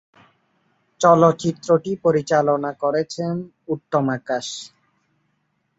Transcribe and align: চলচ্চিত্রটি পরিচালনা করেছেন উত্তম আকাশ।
চলচ্চিত্রটি 1.01 1.91
পরিচালনা 2.05 2.71
করেছেন 2.83 3.33
উত্তম 3.67 4.05
আকাশ। 4.17 4.47